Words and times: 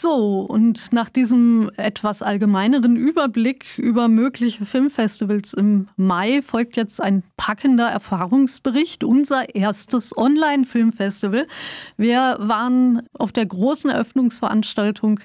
So, 0.00 0.42
und 0.42 0.92
nach 0.92 1.08
diesem 1.08 1.72
etwas 1.76 2.22
allgemeineren 2.22 2.94
Überblick 2.94 3.78
über 3.78 4.06
mögliche 4.06 4.64
Filmfestivals 4.64 5.54
im 5.54 5.88
Mai 5.96 6.40
folgt 6.40 6.76
jetzt 6.76 7.00
ein 7.00 7.24
packender 7.36 7.88
Erfahrungsbericht, 7.88 9.02
unser 9.02 9.56
erstes 9.56 10.16
Online-Filmfestival. 10.16 11.48
Wir 11.96 12.36
waren 12.38 13.02
auf 13.12 13.32
der 13.32 13.46
großen 13.46 13.90
Eröffnungsveranstaltung 13.90 15.18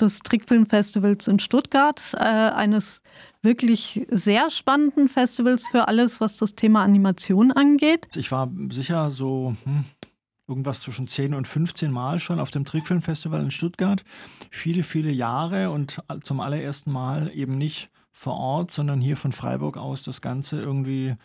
des 0.00 0.20
Trickfilmfestivals 0.20 1.28
in 1.28 1.38
Stuttgart, 1.38 2.00
äh, 2.14 2.20
eines 2.20 3.02
wirklich 3.44 4.06
sehr 4.10 4.50
spannenden 4.50 5.08
Festivals 5.08 5.68
für 5.68 5.86
alles, 5.86 6.20
was 6.20 6.38
das 6.38 6.54
Thema 6.54 6.82
Animation 6.82 7.52
angeht. 7.52 8.06
Ich 8.16 8.32
war 8.32 8.50
sicher 8.70 9.10
so 9.10 9.54
hm, 9.64 9.84
irgendwas 10.46 10.80
zwischen 10.80 11.08
10 11.08 11.34
und 11.34 11.48
15 11.48 11.90
Mal 11.90 12.18
schon 12.18 12.38
auf 12.38 12.50
dem 12.50 12.64
Trickfilmfestival 12.64 13.40
in 13.40 13.50
Stuttgart. 13.50 14.04
Viele, 14.50 14.82
viele 14.82 15.10
Jahre 15.10 15.70
und 15.70 16.02
zum 16.22 16.40
allerersten 16.40 16.92
Mal 16.92 17.30
eben 17.34 17.56
nicht 17.56 17.90
vor 18.12 18.34
Ort, 18.34 18.70
sondern 18.70 19.00
hier 19.00 19.16
von 19.16 19.32
Freiburg 19.32 19.76
aus 19.76 20.02
das 20.02 20.20
Ganze 20.20 20.60
irgendwie 20.60 21.16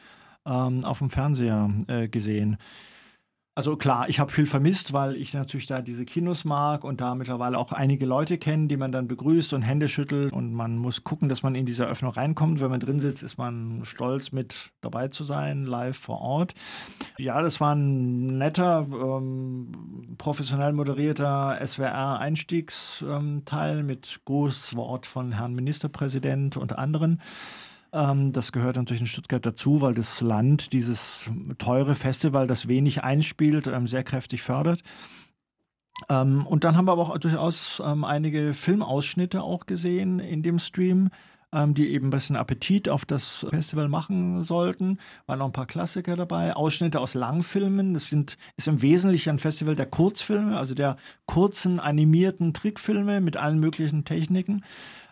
ähm, 0.46 0.84
auf 0.84 1.00
dem 1.00 1.10
Fernseher 1.10 1.70
äh, 1.88 2.08
gesehen. 2.08 2.58
Also 3.60 3.76
klar, 3.76 4.08
ich 4.08 4.22
habe 4.22 4.32
viel 4.32 4.46
vermisst, 4.46 4.94
weil 4.94 5.18
ich 5.18 5.34
natürlich 5.34 5.68
da 5.68 5.82
diese 5.82 6.06
Kinos 6.06 6.46
mag 6.46 6.86
und 6.86 7.02
da 7.02 7.14
mittlerweile 7.14 7.58
auch 7.58 7.74
einige 7.74 8.06
Leute 8.06 8.38
kennen, 8.38 8.70
die 8.70 8.78
man 8.78 8.94
dann 8.94 9.10
begrüßt 9.10 9.52
und 9.52 9.64
Hände 9.64 9.90
schüttelt 9.90 10.32
und 10.32 10.54
man 10.54 10.78
muss 10.78 11.04
gucken, 11.04 11.28
dass 11.28 11.44
man 11.44 11.56
in 11.56 11.66
diese 11.66 11.86
Öffnung 11.86 12.14
reinkommt. 12.14 12.62
Wenn 12.62 12.72
man 12.72 12.80
drin 12.80 13.02
sitzt, 13.02 13.22
ist 13.22 13.38
man 13.38 13.82
stolz 13.84 14.32
mit 14.32 14.72
dabei 14.80 15.10
zu 15.10 15.26
sein, 15.26 15.66
live 15.66 15.98
vor 15.98 16.22
Ort. 16.22 16.54
Ja, 17.18 17.42
das 17.42 17.60
war 17.60 17.76
ein 17.76 18.38
netter, 18.38 18.88
ähm, 18.90 20.16
professionell 20.18 20.72
moderierter 20.72 21.60
SWR-Einstiegsteil 21.62 23.84
mit 23.84 24.22
Grußwort 24.24 25.06
von 25.06 25.34
Herrn 25.34 25.54
Ministerpräsident 25.54 26.56
und 26.56 26.78
anderen. 26.78 27.20
Ähm, 27.92 28.32
das 28.32 28.52
gehört 28.52 28.76
natürlich 28.76 29.02
in 29.02 29.08
Stuttgart 29.08 29.46
dazu, 29.46 29.82
weil 29.82 29.94
das 29.94 30.22
Land 30.22 30.74
dieses 30.74 31.30
teure 31.58 31.96
Festival, 31.96 32.48
das 32.48 32.68
wenig 32.68 33.04
einspielt, 33.04 33.68
ähm, 33.68 33.88
sehr 33.88 34.04
kräftig 34.04 34.42
fördert. 34.42 34.84
Ähm, 36.10 36.46
und 36.46 36.64
dann 36.64 36.78
haben 36.78 36.86
wir 36.86 36.94
aber 36.94 37.02
auch 37.02 37.18
durchaus 37.18 37.82
einige 37.82 38.54
Filmausschnitte 38.54 39.42
auch 39.42 39.66
gesehen 39.66 40.20
in 40.20 40.44
dem 40.44 40.60
Stream, 40.60 41.10
die 41.52 41.90
eben 41.90 42.08
ein 42.08 42.12
bisschen 42.12 42.36
Appetit 42.36 42.90
auf 42.90 43.06
das 43.06 43.44
Festival 43.50 43.90
machen 43.90 44.44
sollten. 44.44 45.00
Waren 45.26 45.42
auch 45.42 45.48
ein 45.48 45.52
paar 45.52 45.66
Klassiker 45.66 46.16
dabei, 46.16 46.56
Ausschnitte 46.56 47.00
aus 47.00 47.16
Langfilmen. 47.16 47.96
Das 47.96 48.08
sind, 48.08 48.38
ist 48.56 48.68
im 48.68 48.84
Wesentlichen 48.84 49.32
ein 49.32 49.40
Festival 49.40 49.76
der 49.76 49.88
Kurzfilme, 49.88 50.56
also 50.56 50.76
der 50.76 50.96
kurzen 51.26 51.80
animierten 51.80 52.54
Trickfilme 52.54 53.20
mit 53.20 53.36
allen 53.36 53.60
möglichen 53.60 54.06
Techniken 54.06 54.64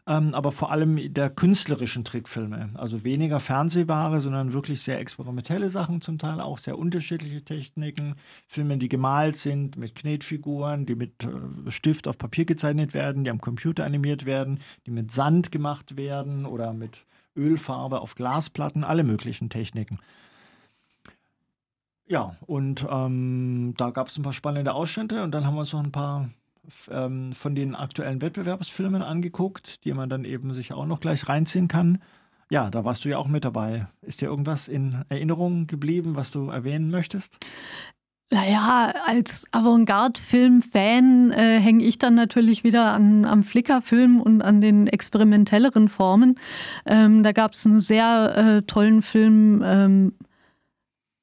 ähm, 0.07 0.33
aber 0.33 0.53
vor 0.53 0.71
allem 0.71 1.13
der 1.13 1.29
künstlerischen 1.29 2.05
Trickfilme. 2.05 2.69
Also 2.75 3.03
weniger 3.03 3.41
fernsehbare, 3.41 4.21
sondern 4.21 4.53
wirklich 4.53 4.81
sehr 4.81 4.99
experimentelle 4.99 5.69
Sachen 5.69 5.99
zum 6.01 6.17
Teil, 6.17 6.39
auch 6.39 6.59
sehr 6.59 6.79
unterschiedliche 6.79 7.43
Techniken. 7.43 8.15
Filme, 8.47 8.77
die 8.77 8.87
gemalt 8.87 9.35
sind 9.35 9.75
mit 9.75 9.95
Knetfiguren, 9.95 10.85
die 10.85 10.95
mit 10.95 11.25
äh, 11.25 11.69
Stift 11.69 12.07
auf 12.07 12.17
Papier 12.17 12.45
gezeichnet 12.45 12.93
werden, 12.93 13.25
die 13.25 13.29
am 13.29 13.41
Computer 13.41 13.83
animiert 13.83 14.25
werden, 14.25 14.59
die 14.85 14.91
mit 14.91 15.11
Sand 15.11 15.51
gemacht 15.51 15.97
werden 15.97 16.45
oder 16.45 16.71
mit 16.71 17.05
Ölfarbe 17.35 17.99
auf 17.99 18.15
Glasplatten, 18.15 18.85
alle 18.85 19.03
möglichen 19.03 19.49
Techniken. 19.49 19.99
Ja, 22.07 22.37
und 22.45 22.87
ähm, 22.89 23.73
da 23.75 23.89
gab 23.89 24.07
es 24.07 24.17
ein 24.17 24.23
paar 24.23 24.31
spannende 24.31 24.73
Ausschnitte 24.73 25.21
und 25.23 25.31
dann 25.31 25.45
haben 25.45 25.55
wir 25.55 25.59
uns 25.59 25.73
noch 25.73 25.83
ein 25.83 25.91
paar 25.91 26.29
ähm, 26.89 27.33
von 27.33 27.55
den 27.55 27.75
aktuellen 27.75 28.21
Wettbewerbsfilmen 28.21 29.01
angeguckt, 29.01 29.83
die 29.85 29.93
man 29.93 30.09
dann 30.09 30.25
eben 30.25 30.53
sich 30.53 30.73
auch 30.73 30.85
noch 30.85 30.99
gleich 30.99 31.27
reinziehen 31.27 31.67
kann. 31.67 31.99
Ja, 32.49 32.69
da 32.69 32.85
warst 32.85 33.03
du 33.03 33.09
ja 33.09 33.17
auch 33.17 33.27
mit 33.27 33.43
dabei. 33.43 33.87
Ist 34.01 34.21
dir 34.21 34.27
irgendwas 34.27 34.67
in 34.67 35.03
Erinnerung 35.09 35.67
geblieben, 35.67 36.15
was 36.15 36.31
du 36.31 36.49
erwähnen 36.49 36.89
möchtest? 36.89 37.37
Naja, 38.29 38.93
als 39.05 39.45
Avantgarde-Film-Fan 39.53 41.31
äh, 41.31 41.59
hänge 41.59 41.85
ich 41.85 41.97
dann 41.97 42.15
natürlich 42.15 42.65
wieder 42.65 42.91
an, 42.91 43.23
am 43.23 43.43
Flickr-Film 43.43 44.19
und 44.19 44.41
an 44.41 44.59
den 44.59 44.87
experimentelleren 44.87 45.87
Formen. 45.87 46.35
Ähm, 46.85 47.23
da 47.23 47.31
gab 47.31 47.53
es 47.53 47.65
einen 47.65 47.79
sehr 47.79 48.33
äh, 48.35 48.61
tollen 48.63 49.01
Film 49.01 49.61
ähm, 49.63 50.13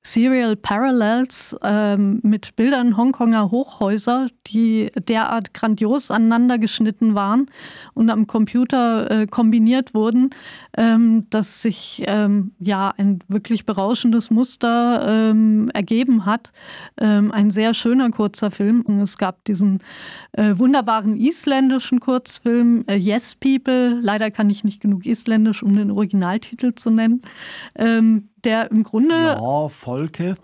Serial 0.07 0.55
Parallels 0.55 1.57
ähm, 1.63 2.21
mit 2.23 2.57
Bildern 2.57 2.99
Hongkonger 2.99 3.51
Hochhäuser, 3.51 4.29
die 4.47 4.93
derart 5.09 5.55
grandios 5.55 6.11
aneinander 6.11 6.59
geschnitten 6.59 7.15
waren 7.15 7.47
und 7.95 8.11
am 8.11 8.27
Computer 8.27 9.11
äh, 9.11 9.27
kombiniert 9.27 9.95
wurden, 9.95 10.29
ähm, 10.77 11.27
dass 11.31 11.63
sich 11.63 12.03
ähm, 12.07 12.53
ja 12.61 12.93
ein 12.99 13.21
wirklich 13.29 13.65
berauschendes 13.65 14.31
Muster 14.31 15.31
ähm, 15.31 15.71
ergeben 15.73 16.27
hat. 16.27 16.53
Ähm, 17.01 17.33
ein 17.33 17.51
sehr 17.51 17.73
schöner 17.73 18.11
kurzer 18.11 18.51
Film. 18.51 18.83
Und 18.83 19.01
es 19.01 19.17
gab 19.17 19.43
diesen 19.45 19.81
äh, 20.33 20.53
wunderbaren 20.59 21.17
isländischen 21.17 22.01
Kurzfilm 22.01 22.85
äh, 22.89 22.97
Yes 22.97 23.35
People. 23.35 24.01
Leider 24.03 24.31
kann 24.31 24.51
ich 24.51 24.65
nicht 24.65 24.83
genug 24.83 25.07
Isländisch, 25.07 25.63
um 25.63 25.75
den 25.75 25.91
Originaltitel 25.91 26.75
zu 26.75 26.91
nennen 26.91 27.23
ähm, 27.77 28.29
der 28.45 28.71
im 28.71 28.83
Grunde. 28.83 29.15
Ja, 29.15 29.69
Volketh. 29.69 30.39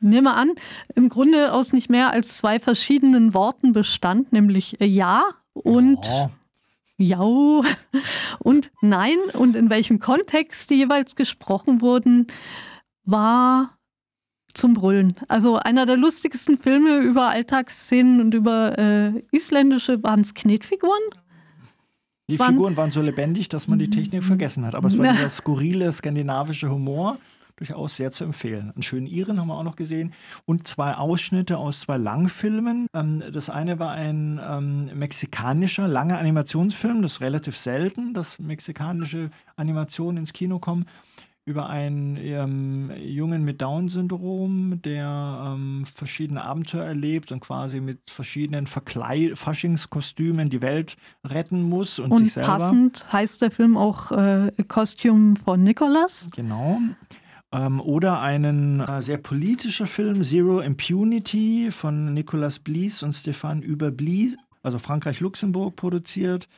Nehme 0.00 0.34
an, 0.34 0.52
im 0.94 1.08
Grunde 1.08 1.52
aus 1.52 1.72
nicht 1.72 1.88
mehr 1.88 2.10
als 2.10 2.36
zwei 2.36 2.60
verschiedenen 2.60 3.34
Worten 3.34 3.72
bestand, 3.72 4.32
nämlich 4.32 4.76
ja 4.78 5.24
und 5.54 6.04
ja. 6.04 6.30
ja 6.98 7.20
und 8.38 8.70
nein 8.82 9.18
und 9.32 9.56
in 9.56 9.70
welchem 9.70 9.98
Kontext 9.98 10.70
die 10.70 10.76
jeweils 10.76 11.16
gesprochen 11.16 11.80
wurden, 11.80 12.26
war 13.04 13.76
zum 14.56 14.74
Brüllen. 14.74 15.14
Also 15.28 15.56
einer 15.56 15.86
der 15.86 15.96
lustigsten 15.96 16.58
Filme 16.58 16.98
über 16.98 17.28
Alltagsszenen 17.28 18.20
und 18.20 18.34
über 18.34 18.78
äh, 18.78 19.22
isländische 19.30 20.02
waren 20.02 20.20
es 20.20 20.34
Knetfiguren. 20.34 21.02
Die 22.28 22.38
Figuren 22.38 22.76
waren 22.76 22.90
so 22.90 23.00
lebendig, 23.00 23.48
dass 23.48 23.68
man 23.68 23.78
die 23.78 23.88
Technik 23.88 24.24
vergessen 24.24 24.66
hat. 24.66 24.74
Aber 24.74 24.88
es 24.88 24.98
war 24.98 25.12
dieser 25.12 25.28
skurrile 25.28 25.92
skandinavische 25.92 26.68
Humor 26.70 27.18
durchaus 27.54 27.96
sehr 27.96 28.10
zu 28.10 28.24
empfehlen. 28.24 28.70
Einen 28.72 28.82
schönen 28.82 29.06
Iren 29.06 29.40
haben 29.40 29.48
wir 29.48 29.54
auch 29.54 29.62
noch 29.62 29.76
gesehen 29.76 30.12
und 30.44 30.68
zwei 30.68 30.94
Ausschnitte 30.94 31.56
aus 31.56 31.80
zwei 31.80 31.96
Langfilmen. 31.96 32.86
Ähm, 32.92 33.22
das 33.32 33.48
eine 33.48 33.78
war 33.78 33.92
ein 33.92 34.40
ähm, 34.46 34.98
mexikanischer 34.98 35.88
langer 35.88 36.18
Animationsfilm, 36.18 37.00
das 37.00 37.14
ist 37.14 37.20
relativ 37.22 37.56
selten, 37.56 38.12
dass 38.12 38.38
mexikanische 38.38 39.30
Animationen 39.56 40.18
ins 40.18 40.32
Kino 40.32 40.58
kommen 40.58 40.86
über 41.46 41.68
einen 41.68 42.16
ähm, 42.16 42.90
Jungen 42.98 43.44
mit 43.44 43.62
Down-Syndrom, 43.62 44.82
der 44.82 45.54
ähm, 45.54 45.84
verschiedene 45.94 46.42
Abenteuer 46.42 46.84
erlebt 46.84 47.30
und 47.30 47.38
quasi 47.38 47.80
mit 47.80 48.10
verschiedenen 48.10 48.66
Verkleid 48.66 49.38
Faschingskostümen 49.38 50.50
die 50.50 50.60
Welt 50.60 50.96
retten 51.24 51.62
muss 51.62 52.00
und, 52.00 52.10
und 52.10 52.18
sich 52.18 52.32
selber. 52.32 52.48
Passend 52.48 53.12
heißt 53.12 53.42
der 53.42 53.52
Film 53.52 53.76
auch 53.76 54.10
äh, 54.10 54.50
Costume 54.66 55.36
von 55.36 55.62
Nicholas. 55.62 56.28
Genau. 56.34 56.80
Ähm, 57.52 57.80
oder 57.80 58.20
einen 58.20 58.80
äh, 58.80 59.00
sehr 59.00 59.18
politischer 59.18 59.86
Film, 59.86 60.24
Zero 60.24 60.58
Impunity 60.58 61.70
von 61.70 62.12
Nicolas 62.12 62.58
Blies 62.58 63.04
und 63.04 63.14
Stéphane 63.14 63.62
Überblies, 63.62 64.36
also 64.64 64.80
Frankreich-Luxemburg 64.80 65.76
produziert 65.76 66.48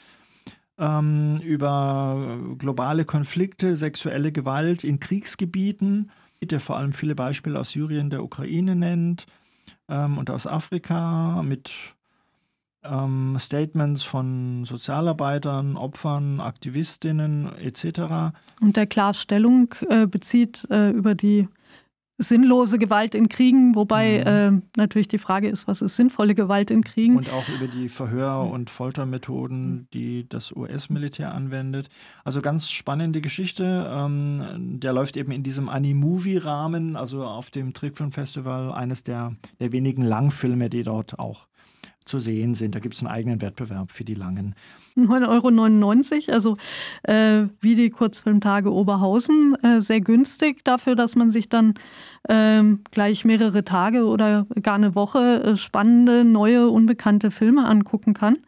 ähm, 0.78 1.40
über 1.42 2.38
globale 2.58 3.04
Konflikte, 3.04 3.76
sexuelle 3.76 4.32
Gewalt 4.32 4.84
in 4.84 5.00
Kriegsgebieten, 5.00 6.10
der 6.42 6.60
vor 6.60 6.76
allem 6.76 6.92
viele 6.92 7.14
Beispiele 7.14 7.58
aus 7.58 7.70
Syrien, 7.70 8.10
der 8.10 8.22
Ukraine 8.22 8.76
nennt 8.76 9.26
ähm, 9.88 10.18
und 10.18 10.30
aus 10.30 10.46
Afrika 10.46 11.42
mit 11.42 11.72
ähm, 12.84 13.36
Statements 13.38 14.04
von 14.04 14.64
Sozialarbeitern, 14.64 15.76
Opfern, 15.76 16.40
Aktivistinnen 16.40 17.52
etc. 17.58 18.32
Und 18.60 18.76
der 18.76 18.86
Klarstellung 18.86 19.74
äh, 19.88 20.06
bezieht 20.06 20.66
äh, 20.70 20.90
über 20.90 21.14
die 21.14 21.48
sinnlose 22.18 22.78
Gewalt 22.78 23.14
in 23.14 23.28
Kriegen, 23.28 23.76
wobei 23.76 24.18
mhm. 24.18 24.58
äh, 24.58 24.62
natürlich 24.76 25.08
die 25.08 25.18
Frage 25.18 25.48
ist, 25.48 25.68
was 25.68 25.82
ist 25.82 25.96
sinnvolle 25.96 26.34
Gewalt 26.34 26.70
in 26.70 26.82
Kriegen? 26.82 27.16
Und 27.16 27.32
auch 27.32 27.48
über 27.48 27.68
die 27.68 27.88
Verhör- 27.88 28.50
und 28.50 28.70
Foltermethoden, 28.70 29.88
die 29.94 30.28
das 30.28 30.52
US-Militär 30.52 31.32
anwendet. 31.32 31.88
Also 32.24 32.42
ganz 32.42 32.70
spannende 32.70 33.20
Geschichte. 33.20 33.88
Ähm, 33.88 34.80
der 34.80 34.92
läuft 34.92 35.16
eben 35.16 35.30
in 35.30 35.44
diesem 35.44 35.68
Anime-Movie-Rahmen, 35.68 36.96
also 36.96 37.24
auf 37.24 37.50
dem 37.50 37.72
Trickfilmfestival, 37.72 38.72
eines 38.72 39.04
der, 39.04 39.36
der 39.60 39.72
wenigen 39.72 40.02
Langfilme, 40.02 40.68
die 40.68 40.82
dort 40.82 41.18
auch 41.18 41.46
zu 42.08 42.18
sehen 42.18 42.54
sind. 42.54 42.74
Da 42.74 42.80
gibt 42.80 42.94
es 42.94 43.00
einen 43.00 43.10
eigenen 43.10 43.40
Wettbewerb 43.40 43.92
für 43.92 44.04
die 44.04 44.14
langen. 44.14 44.54
9,99 44.96 46.28
Euro, 46.28 46.32
also 46.32 46.56
äh, 47.04 47.44
wie 47.60 47.74
die 47.74 47.90
Kurzfilmtage 47.90 48.72
Oberhausen, 48.72 49.54
äh, 49.62 49.80
sehr 49.80 50.00
günstig 50.00 50.64
dafür, 50.64 50.96
dass 50.96 51.14
man 51.14 51.30
sich 51.30 51.48
dann 51.48 51.74
äh, 52.24 52.62
gleich 52.90 53.24
mehrere 53.24 53.64
Tage 53.64 54.06
oder 54.06 54.46
gar 54.60 54.74
eine 54.74 54.94
Woche 54.94 55.42
äh, 55.42 55.56
spannende, 55.56 56.24
neue, 56.24 56.68
unbekannte 56.68 57.30
Filme 57.30 57.64
angucken 57.66 58.14
kann. 58.14 58.38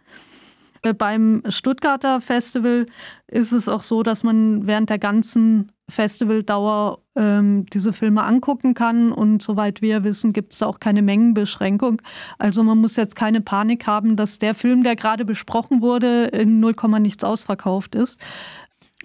Äh, 0.82 0.94
beim 0.94 1.42
Stuttgarter 1.48 2.20
Festival 2.20 2.86
ist 3.28 3.52
es 3.52 3.68
auch 3.68 3.82
so, 3.82 4.02
dass 4.02 4.22
man 4.22 4.66
während 4.66 4.90
der 4.90 4.98
ganzen 4.98 5.70
Festivaldauer 5.90 6.98
ähm, 7.16 7.66
diese 7.72 7.92
Filme 7.92 8.22
angucken 8.22 8.74
kann. 8.74 9.12
Und 9.12 9.42
soweit 9.42 9.82
wir 9.82 10.04
wissen, 10.04 10.32
gibt 10.32 10.54
es 10.54 10.62
auch 10.62 10.80
keine 10.80 11.02
Mengenbeschränkung. 11.02 12.02
Also 12.38 12.62
man 12.62 12.78
muss 12.78 12.96
jetzt 12.96 13.16
keine 13.16 13.40
Panik 13.40 13.86
haben, 13.86 14.16
dass 14.16 14.38
der 14.38 14.54
Film, 14.54 14.82
der 14.82 14.96
gerade 14.96 15.24
besprochen 15.24 15.82
wurde, 15.82 16.24
in 16.26 16.60
0, 16.60 16.74
nichts 17.00 17.24
ausverkauft 17.24 17.94
ist. 17.94 18.18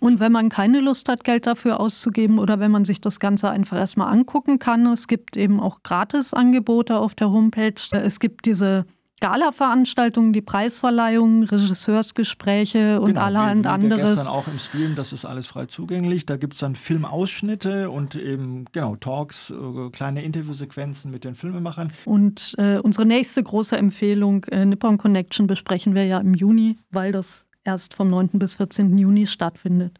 Und 0.01 0.19
wenn 0.19 0.31
man 0.31 0.49
keine 0.49 0.81
Lust 0.81 1.07
hat, 1.07 1.23
Geld 1.23 1.47
dafür 1.47 1.79
auszugeben 1.79 2.37
oder 2.37 2.59
wenn 2.59 2.71
man 2.71 2.83
sich 2.83 2.99
das 2.99 3.19
Ganze 3.19 3.49
einfach 3.49 3.77
erstmal 3.77 4.11
angucken 4.11 4.59
kann, 4.59 4.85
es 4.87 5.07
gibt 5.07 5.37
eben 5.37 5.59
auch 5.59 5.83
Gratisangebote 5.83 6.97
auf 6.97 7.15
der 7.15 7.31
Homepage. 7.31 7.75
Es 7.91 8.19
gibt 8.19 8.45
diese 8.45 8.85
Gala-Veranstaltungen, 9.21 10.33
die 10.33 10.41
Preisverleihungen, 10.41 11.43
Regisseursgespräche 11.43 12.99
und 12.99 13.09
genau, 13.09 13.21
allerhand 13.21 13.65
anderes. 13.65 14.15
gestern 14.15 14.27
auch 14.27 14.47
im 14.47 14.59
Stream, 14.59 14.95
das 14.95 15.13
ist 15.13 15.23
alles 15.23 15.47
frei 15.47 15.67
zugänglich. 15.67 16.25
Da 16.25 16.35
gibt 16.35 16.53
es 16.53 16.59
dann 16.59 16.75
Filmausschnitte 16.75 17.89
und 17.89 18.15
eben 18.15 18.65
genau 18.73 18.95
Talks, 18.97 19.51
äh, 19.51 19.89
kleine 19.91 20.23
Interviewsequenzen 20.23 21.11
mit 21.11 21.23
den 21.23 21.35
Filmemachern. 21.35 21.93
Und 22.03 22.55
äh, 22.57 22.79
unsere 22.79 23.05
nächste 23.05 23.41
große 23.41 23.77
Empfehlung, 23.77 24.43
äh, 24.45 24.65
Nippon 24.65 24.97
Connection, 24.97 25.47
besprechen 25.47 25.95
wir 25.95 26.05
ja 26.05 26.19
im 26.19 26.33
Juni, 26.33 26.77
weil 26.91 27.11
das 27.11 27.45
erst 27.63 27.93
vom 27.93 28.09
9. 28.09 28.29
bis 28.33 28.55
14. 28.55 28.97
Juni 28.97 29.27
stattfindet. 29.27 29.93